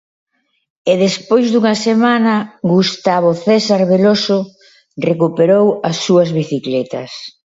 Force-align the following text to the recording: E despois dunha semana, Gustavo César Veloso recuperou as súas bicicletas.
E 0.91 0.93
despois 1.05 1.45
dunha 1.49 1.75
semana, 1.87 2.35
Gustavo 2.73 3.31
César 3.45 3.81
Veloso 3.91 4.39
recuperou 5.09 5.65
as 5.89 5.97
súas 6.05 6.29
bicicletas. 6.39 7.11